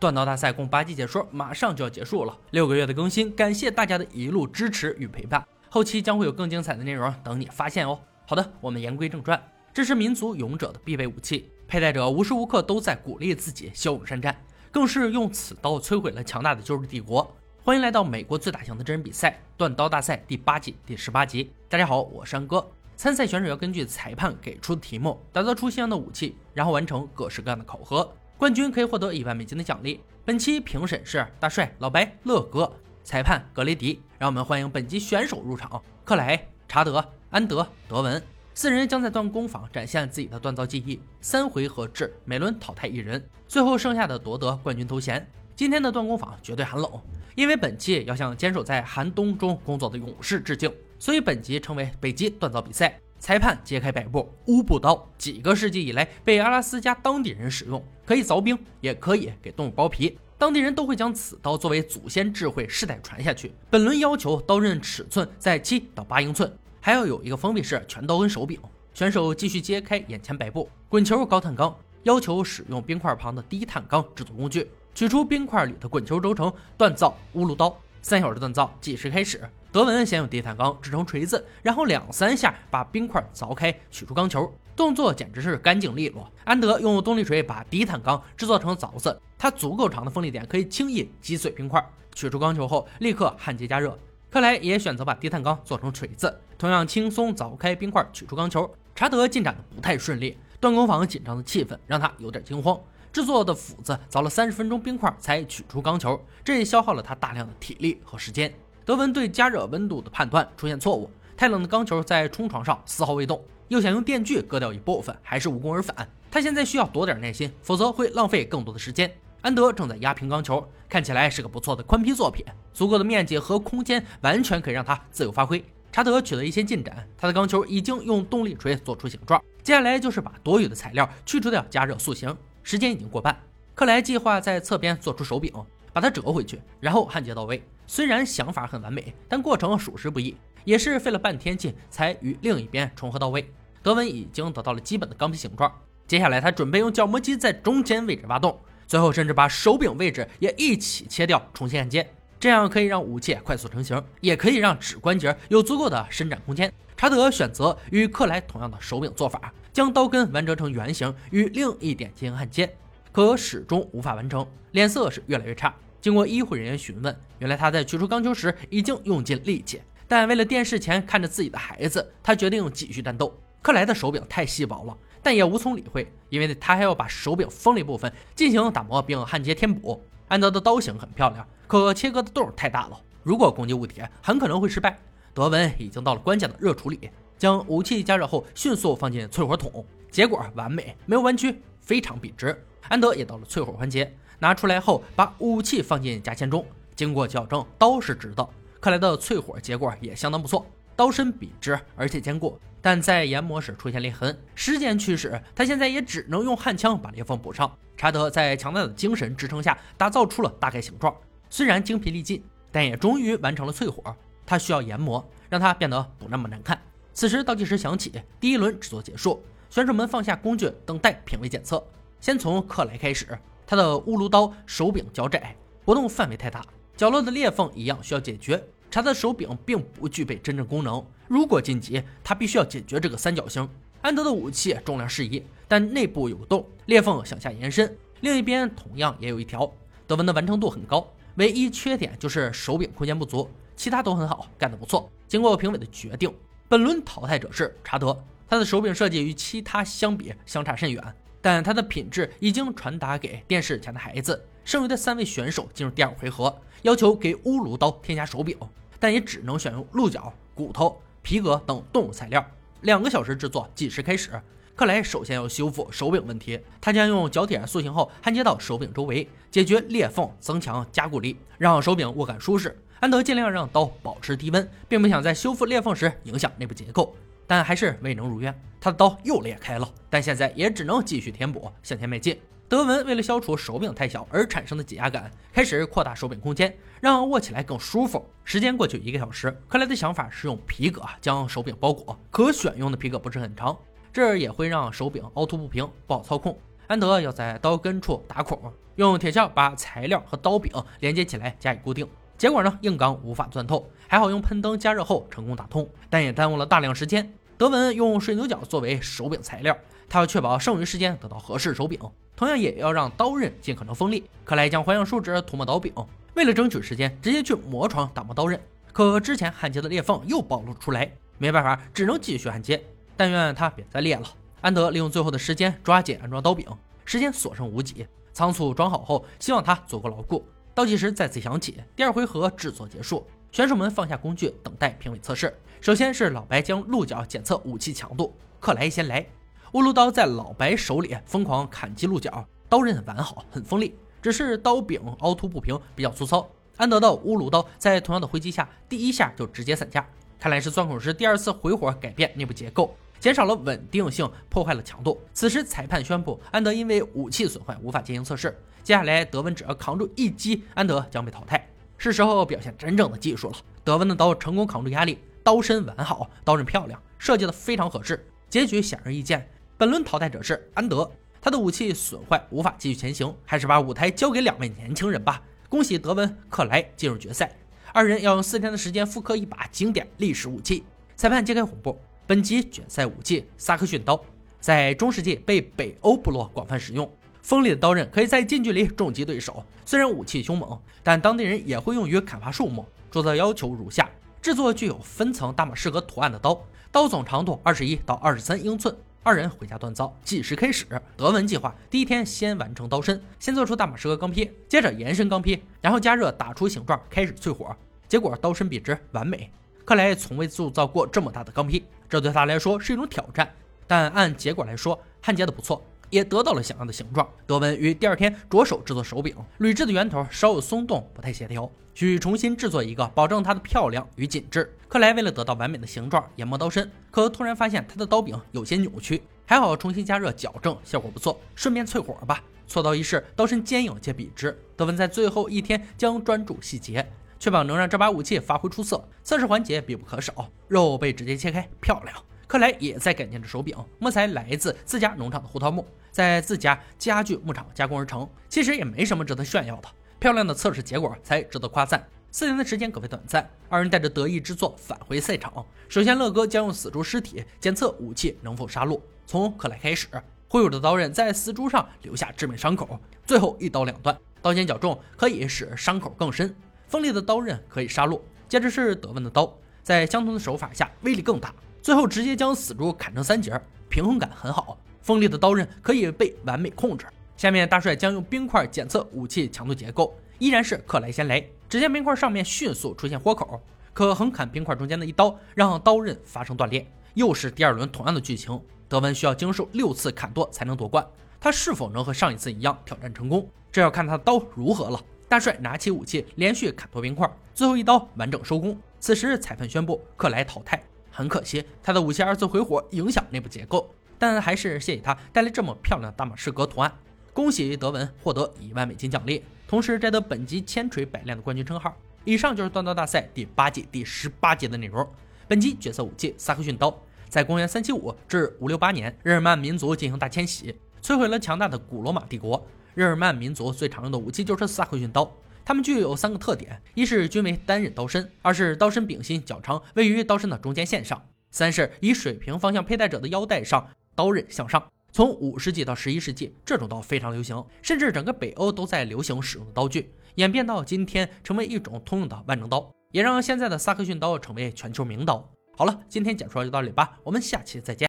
[0.00, 5.44] 断刀大赛共八集解说马上就要结束了，六个月的更新，感谢大家的一路支持与陪伴。
[5.68, 7.98] 后期将会有更精彩的内容等你发现哦。
[8.24, 9.42] 好的，我们言归正传，
[9.74, 14.40] 这是民族勇者的必备武器，佩戴者无时无刻都在鼓励自己骁勇善战，
[14.70, 17.28] 更是用此刀摧毁了强大的旧日帝国。
[17.64, 21.50] 欢迎来到美国最大型的真人比赛——断刀大赛第八季第十八集。
[21.68, 22.64] 大家好，我是安哥。
[22.96, 28.08] 参赛选手要根据裁判给出的题目，打造出相应的武器，然后完成各式各样的考核。
[28.38, 30.00] 冠军可以获得一万美金的奖励。
[30.24, 34.00] 本期评审是大帅、老白、乐哥，裁判格雷迪。
[34.16, 38.22] 让我们欢迎本集选手入场：克莱、查德、安德、德文
[38.54, 41.00] 四人将在锻工坊展现自己的锻造技艺。
[41.20, 45.28] 三回合制，每轮淘汰一人，最后剩下的夺得冠军头衔。
[45.56, 46.88] 今天的锻工坊绝对寒冷，
[47.34, 50.72] 因为本期要向坚守在寒冬中工作的勇士致敬。
[51.00, 53.00] 所以本集称为北极锻造比赛。
[53.18, 60.18] 裁判揭开摆布，乌布刀几个世纪以来被阿拉斯加当地人使用，可以凿冰，也可以给动物剥皮。
[60.38, 63.52] 当地人都会将此刀作为祖先智慧世代传下去。
[63.68, 68.58] 本轮要求刀刃尺寸在七到八英寸，还要有一个封闭式全刀跟手柄。
[68.94, 77.76] 选手继续揭开眼前白布，滚球高碳钢，要求使用冰块旁的低碳钢制作工具，取出冰块里的滚球轴承，锻造乌鲁刀。
[78.00, 79.42] 三小时锻造计时开始。
[79.70, 86.26] 德文先用低碳钢制成锤子，然后两三下把冰块凿开，取出钢球，动作简直是干净利落。
[86.44, 91.84] 安德用动力锤把低碳钢制作成凿子，它足够长的锋利点可以轻易击碎冰块。
[92.14, 93.96] 取出钢球后，立刻焊接加热。
[94.30, 98.74] 克莱也选择把低碳钢做成锤子，同样轻松凿开冰块，取出钢球。
[98.94, 102.80] 查德进展的不太顺利，锻工坊紧张的气氛让他有点惊慌。
[103.12, 108.52] 制作的斧子凿了三十分钟冰块才取出钢球，这也消耗了他大量的体力和时间。
[108.88, 116.08] 德文对加热温度的判断出现错误，太冷的钢球在冲床上丝毫未动，又想用电锯割掉一部分，还是无功而返。
[116.30, 119.14] 他现在需要多点耐心，否则会浪费更多的时间。
[119.42, 125.62] 安德正在压平钢球，看起来是个不错的宽坯作品，足够的面积和空间完全可以让他自由发挥。
[125.92, 132.34] 查德取得一些进展，他的钢球已经用动力锤做出形状，接下来就是把多余的材料去除掉，加热塑形。
[132.62, 133.38] 时间已经过半，
[133.74, 135.52] 克莱计划在侧边做出手柄。
[135.98, 137.60] 把它折回去，然后焊接到位。
[137.84, 143.52] 虽然想法很完美，但过程属实不易，也是费了半天劲才与另一边重合到位。
[143.82, 145.72] 德文已经得到了基本的钢皮形状，
[146.06, 148.56] 接下来他准备用角磨机在中间位置挖洞，
[148.86, 152.08] 最后甚至把手柄位置也一起切掉，重新焊接。
[152.38, 156.72] 这样可以让武器快速成型，也可以让指关节有足够的伸展空间。
[156.96, 162.72] 查德选择与克莱同样的手柄做法，将刀根弯折成圆形，与另一点进行焊接，
[163.10, 165.74] 可始终无法完成，脸色是越来越差。
[166.00, 173.36] 经过医护人员询问，原来他在取出钢球时已经用尽力气，但为了电视前看着自己的孩子，他决定继续战斗。
[173.60, 180.00] 克莱的手柄太细薄了，但也无从理会，因为他还要把手柄锋利部分进行打磨并焊接填补。
[180.28, 184.96] 安德的刀型很漂亮，可切割的洞太大了，如果攻击物体，很可能会失败。
[185.34, 192.64] 德文已经到了关键的热处理，将武器加热后迅速放进淬火桶，结果完美，没有弯曲，非常笔直。
[192.88, 194.16] 安德也到了淬火环节。
[194.38, 198.48] 拿出来后，把武器放进夹钳中，经过矫正，刀是直的。
[198.80, 204.38] 克莱的淬火结果也相当不错，刀身笔直而且坚固，但在研磨时出现裂痕。
[204.54, 207.70] 时间驱使，他现在也只能用焊枪把裂缝补上。
[207.96, 211.12] 查德在强大的精神支撑下，打造出了大概形状。
[211.50, 214.14] 虽然精疲力尽，但也终于完成了淬火。
[214.46, 216.80] 他需要研磨，让它变得不那么难看。
[217.12, 221.84] 此时倒计时响起，第一轮制作结束，选手们放下工具，等待品味检测。
[222.20, 223.36] 先从克莱开始。
[223.70, 226.64] 他的乌炉刀手柄较窄，活动范围太大，
[226.96, 228.64] 角落的裂缝一样需要解决。
[228.90, 233.68] 查德手柄并不具备真正功能，如果晋级，他必须要解决这个三角形。
[234.00, 239.70] 安德的武器重量适宜，但内部有个洞，裂缝向下延伸，另一边同样也有一条。
[240.06, 245.12] 德文的完成度很高，唯一缺点就是手柄空间不足，其他都很好，干得不错。
[245.26, 246.34] 经过评委的决定，
[246.70, 248.18] 本轮淘汰者是查德，
[248.48, 251.14] 他的手柄设计与其他相比相差甚远。
[251.48, 254.44] 但它的品质已经传达给电视前的孩子。
[254.66, 258.54] 剩余的三位选手进入第二回合，要求给乌鲁刀添加手柄，
[259.00, 262.46] 但也只能选用鹿角、骨头、皮革等动物材料。
[262.82, 264.30] 两个小时制作，计时开始。
[264.76, 272.78] 克莱首先要修复手柄问题，他将用角铁塑形后焊接到手柄周围，解决裂缝，增强加固力，让手柄握感舒适。
[273.00, 277.16] 安德尽量让刀保持低温，并不想在修复裂缝时影响内部结构。
[277.48, 279.92] 但还是未能如愿，他的刀又裂开了。
[280.08, 282.38] 但现在也只能继续填补，向前迈进。
[282.68, 288.22] 德文为了消除手柄太小而产生的挤压感，开始扩大手柄空间，让握起来更舒服。
[288.44, 293.74] 时间过去一个小时，克莱的想法是用皮革将手柄包裹，可选用的皮革不是很长，
[294.12, 296.58] 这也会让手柄凹凸不平，不好操控。
[296.86, 298.60] 安德要在刀根处打孔，
[298.96, 302.06] 用铁锹把材料和刀柄连接起来加以固定。
[302.38, 307.34] 结果呢，硬钢无法钻透，还好用喷灯加热后成功打通，但也耽误了大量时间。
[307.56, 309.76] 德文用水牛角作为手柄材料，
[310.08, 311.98] 他要确保剩余时间得到合适手柄，
[312.36, 314.22] 同样也要让刀刃尽可能锋利。
[314.44, 315.92] 克莱将环氧树脂涂抹刀柄，
[316.34, 318.60] 为了争取时间，直接去磨床打磨刀刃。
[318.92, 322.80] 可之前焊接的裂缝又暴露出来，没办法，只能继续焊接。
[323.16, 324.22] 但愿它别再裂了。
[324.60, 326.64] 安德利用最后的时间抓紧安装刀柄，
[327.04, 330.46] 时间所剩无几，仓促装好后，希望它足够牢固。
[330.78, 335.52] 倒计时再次响起，第二回合制作结束，选手们放下工具，等待评委测试。
[335.80, 339.26] 首先是老白将鹿角检测武器强度，克莱先来。
[339.72, 346.48] 乌鲁刀在老白手里疯狂砍击鹿角，刀刃完好，很锋利，只是刀柄凹凸不平，比较粗糙。
[346.76, 350.08] 安德的乌鲁刀在同样的挥击下，第一下就直接散架，
[350.38, 352.94] 看来是钻孔时第二次回火改变内部结构。
[353.20, 355.20] 减少了稳定性，破坏了强度。
[355.32, 358.56] 此时裁判宣布，安德因为武器损坏无法进行测试。
[358.82, 361.68] 接下来德文只要扛住一击，安德将被淘汰。
[361.96, 363.56] 是时候表现真正的技术了。
[363.82, 368.24] 德文的刀成功扛住压力，刀身完好，刀刃漂亮，设计的非常合适。
[368.48, 371.10] 结局显而易见，本轮淘汰者是安德。
[371.40, 375.42] 他的武器损坏无法继续前行，还是把舞台交给两位年轻人吧。
[375.68, 377.50] 恭喜德文、克莱进入决赛。
[377.92, 380.84] 二人要用四天的时间复刻一把经典历史武器。
[381.16, 381.98] 裁判揭开红布。
[382.28, 384.22] 本集决赛武器萨克逊刀，
[384.60, 387.10] 在中世纪被北欧部落广泛使用。
[387.40, 389.64] 锋利的刀刃可以在近距离重击对手。
[389.86, 392.84] 虽然武器凶猛，但当地人也会用于砍伐树木。
[393.10, 394.10] 铸造要求如下：
[394.42, 398.94] 制作具有分层大马士革图案的刀，刀总长度二十一到二十三英寸。
[399.22, 400.84] 二人回家锻造，计时开始。
[401.16, 407.74] 德文计划第一天先完成刀身，先做出大马士革钢坯，接着延伸钢坯，然后加热打出形状，开始淬火。
[408.06, 409.50] 结果刀身笔直完美。
[409.88, 413.50] 克莱也从未铸造过这么大的钢坯，这对他来说是一种挑战。
[413.86, 417.26] 但按结果来说，焊接的不错，也得到了想要的形状。
[417.46, 424.70] 德文于第二天着手制作手柄，铝制的圆头稍有松动，不太协调，需重新制作一个，保证它的漂亮与紧致。
[424.88, 431.40] 克莱为了得到完美的形状，研磨刀身，可突然发现他的刀柄有些扭曲，还好重新加热矫正，效果不错。
[431.54, 434.54] 顺便淬火吧，锉刀一试，刀身坚硬且笔直。
[434.76, 437.10] 德文在最后一天将专注细节。
[437.38, 440.50] 确保能让这把武器发挥出色，测试环节必不可少。
[440.66, 442.16] 肉被直接切开，漂亮。
[442.46, 448.28] 克莱也在改进着手柄，木材来自自家农场的胡桃木，在自家家具牧场加工而成。
[448.48, 449.88] 其实也没什么值得炫耀的，
[450.18, 452.02] 漂亮的测试结果才值得夸赞。
[452.30, 455.64] 四天的时间可谓短暂，二人带着得意之作返回赛场。
[455.88, 459.00] 首先，乐哥将用死猪尸体检测武器能否杀戮。
[459.26, 460.08] 从克莱开始，
[460.48, 464.18] 挥舞的刀刃在死猪上留下致命伤口，最后一刀两断。
[464.40, 466.54] 刀尖较重，可以使伤口更深。
[466.88, 468.18] 锋利的刀刃可以杀戮，
[468.48, 474.78] 接着是德文的刀，在相同的手法下威力更大，最后直接将死猪砍成三截，平衡感很好。
[475.02, 477.06] 锋利的刀刃可以被完美控制。
[477.36, 481.44] 下面大帅将用冰块检测武器强度结构，依然是克莱先来。
[481.68, 483.62] 只见冰块上面迅速出现豁口，
[483.92, 486.90] 可横砍冰块中间的一刀，让刀刃发生断裂。
[487.12, 488.58] 又是第二轮同样的剧情，
[488.88, 491.06] 德文需要经受六次砍剁才能夺冠，
[491.38, 493.46] 他是否能和上一次一样挑战成功？
[493.70, 494.98] 这要看他的刀如何了。
[495.28, 498.76] 大帅拿起武器，连续砍脱冰块，最后一刀完整收工。
[498.98, 500.82] 此时裁判宣布克莱淘汰。
[501.10, 506.90] 很可惜，他的武器二次回火影响内部结构，但还是谢谢他带来这么漂亮的大马士革图案。
[507.34, 511.94] 恭喜德文获得一万美金奖励，同时摘得本集千锤百炼的冠军称号。
[512.24, 515.06] 以上就是锻刀大赛第八季第十八节的内容。
[515.46, 516.96] 本集角色武器萨克逊刀，
[517.28, 522.64] 在公元三七五至五六八年，日耳曼民族进行大迁徙，摧毁了强大的古罗马帝国。
[522.98, 525.32] 日耳曼民族最常用的武器就是萨克逊刀，
[525.64, 534.84] 它们具有三个特点：一是均为单刃刀身，二是刀身柄心较长，位于刀身的中间线上，三是以水平方向佩戴者的腰带上，刀刃向上。
[535.12, 545.48] 从五世纪到十一世纪，这种刀非常流行，甚至整个北欧都在流行使用的刀具，演变到今天成为一种通用的万能刀，也让现在的萨克逊刀成为全球名刀。
[545.76, 548.06] 好了，今天讲述就到这里吧，我们下期再见。